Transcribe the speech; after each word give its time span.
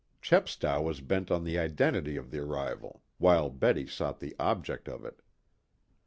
Chepstow 0.19 0.81
was 0.81 0.99
bent 0.99 1.29
on 1.29 1.43
the 1.43 1.59
identity 1.59 2.17
of 2.17 2.31
the 2.31 2.39
arrival, 2.39 3.03
while 3.19 3.51
Betty 3.51 3.85
sought 3.85 4.19
the 4.19 4.35
object 4.39 4.89
of 4.89 5.05
it. 5.05 5.21